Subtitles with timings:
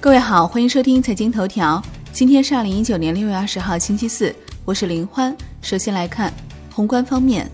[0.00, 1.82] 各位好，欢迎收听财经头条。
[2.12, 4.32] 今天是二零一九年六月二十号，星期四，
[4.64, 5.36] 我是林欢。
[5.60, 6.32] 首先来看
[6.72, 7.50] 宏观方面，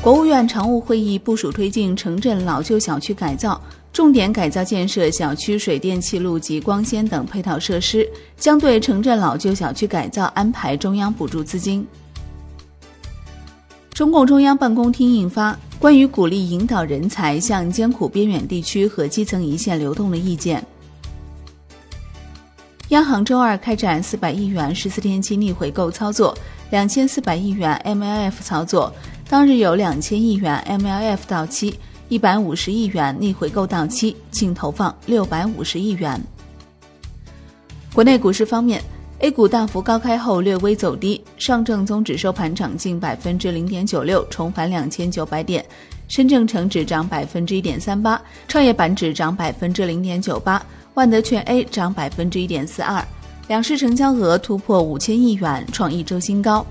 [0.00, 3.60] 国务院常务会议部署推进城镇老旧小区改造，
[3.92, 11.84] 重点改造建设小区水电气路及光纤等配套设施，将对城镇老旧小区改造安排中央补助资金。
[13.90, 20.64] 中共中央办公厅印发关于鼓励引导人才向艰苦边远地区和基层一线流动的意见。
[22.90, 26.32] 央行周二开展四百亿元十四天期逆回购操作，
[26.70, 28.92] 两千四百亿元 MLF 操作。
[29.28, 31.74] 当日有两千亿元 MLF 到期，
[32.08, 36.22] 一百五十亿元逆回购到期，净投放六百五十亿元。
[37.92, 38.80] 国内股市方面
[39.18, 45.60] ，A 股大幅高开后略微走低，上证综指收盘涨近百分之零点九六，重返两千九百点；
[46.06, 50.64] 深证成指涨百分之一点三八，创业板指涨百分之零点九八。
[50.96, 53.06] 万德全 A 涨百分之一点四二，
[53.48, 56.64] 两市成交额突破五千亿元，创一周新高。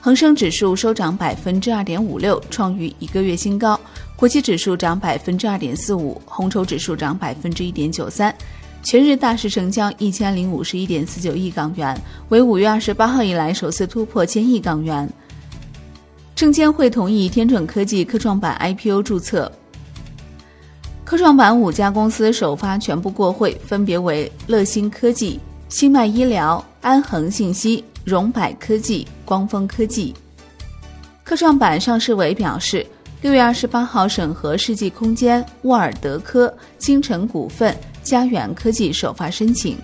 [0.00, 3.78] 恒生指数收涨百分之二点五六，创逾一个月新高。
[4.16, 8.34] 国际指数涨百分之二点四五，红筹指数涨百分之一点九三。
[8.82, 11.94] 全日大市成交一千零五十一点四九亿港元，
[12.30, 15.06] 为五月二十八号以来首次突破千亿港元。
[16.34, 19.52] 证监会同意天准科技科创板 IPO 注册。
[21.04, 25.38] 科创板五家公司首发全部过会，分别为乐新科技、
[25.68, 30.14] 新迈医疗、安恒信息、荣百科技、光峰科技。
[31.22, 32.86] 科创板上市委表示，
[33.20, 39.76] 六月二十八号审核世纪空间、沃尔德科、金城股份、嘉远科技首发申请。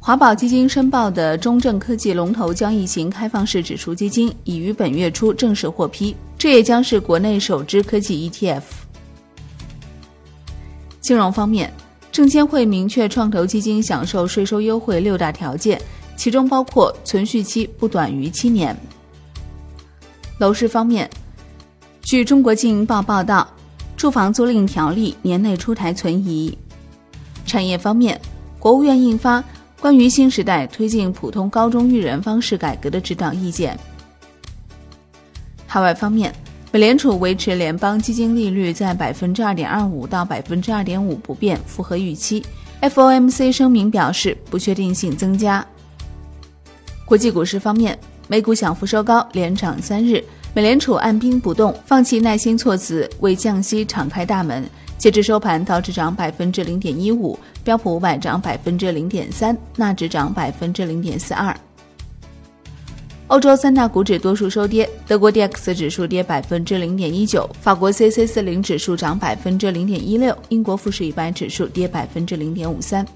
[0.00, 8.62] 华宝基金申报的中证科技龙头交易型开放式指数基金已于本月初正式获批，这也将是国内首支科技 ETF。
[11.02, 11.70] 金融方面，
[12.12, 15.82] 证监会明确创投基金享受税收优惠六大条件，
[16.16, 18.74] 其中包括存续期不短于七年。
[20.38, 21.10] 楼市方面，
[22.02, 23.48] 据中国经营报报道，
[23.96, 26.56] 住房租赁条例年内出台存疑。
[27.44, 28.18] 产业方面，
[28.60, 29.42] 国务院印发
[29.80, 33.76] 关于新时代推进普通高中育人方式改革的指导意见。
[35.66, 36.32] 海外方面。
[36.72, 42.42] 美联储维持联邦基金利率在百分之二点二五到百分之二点五不变，符合预期。
[42.80, 45.62] FOMC 声明表示，不确定性增加。
[47.04, 50.24] 国际股市方面，美股小幅收高，连涨三日。
[50.54, 54.64] 美联储按兵不动，放弃耐心措辞，为降息敞开大门。
[54.96, 61.54] 截至收盘，道指涨百分之零点一五，标普五百涨百分之零点三，纳指涨百分之零点四二。
[63.32, 73.06] 欧洲三大股指多数收跌，德国 D X 指数跌百分之零点一九，法国 C C 四零指数涨百分之零点一六，英国富时一百指数跌百分之零点五三。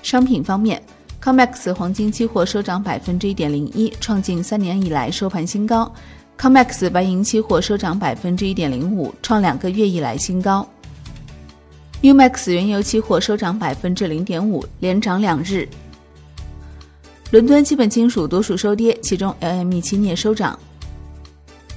[0.00, 0.80] 商品方面
[1.20, 5.92] ，COMEX 黄金期货收涨百分之一点零一，创近三年以来收盘新高
[6.38, 10.64] ；COMEX 白银期货收涨百分之一点零五，创两个月以来新高
[12.02, 15.68] ；UMAX 原油期货收涨百分之零点五，连涨两日。
[17.30, 20.58] 伦敦基本金属多数收跌，其中 LME 期镍收涨。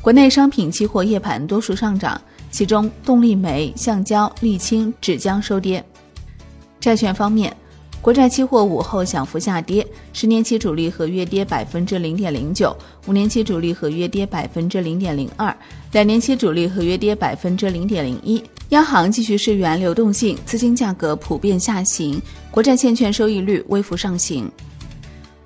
[0.02, 2.20] 国内商品期货夜盘多数上涨，
[2.50, 5.84] 其中动力煤、橡胶、沥青、纸浆收跌。
[6.80, 7.56] 债券方面，
[8.02, 12.76] 国债期货午后小幅下跌，十年期主力合约跌百分之零点零九，
[13.06, 15.56] 五年期主力合约跌百分之零点零二，
[15.92, 18.44] 两年期主力合约跌百分之零点零一。
[18.70, 24.52] 央行继续释源流动性，资金价格普遍下行，国债现券收益率微幅上行。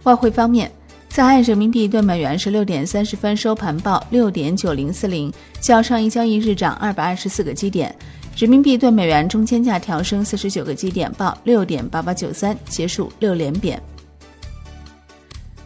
[0.07, 0.71] 外汇方面，
[1.09, 5.29] 在岸人民币兑美元十六点三十分收盘报六点九零四零，
[5.59, 7.93] 较上一交易日涨二百二十四个基点。
[8.37, 13.81] 人民币兑美元中间价调升四十九个基点，报六点八八九三，结束六连贬。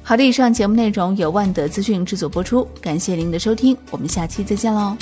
[0.02, 4.98] 好的，以上节目内容由万德资讯制作播出，感谢您的收听，我们下期再见喽。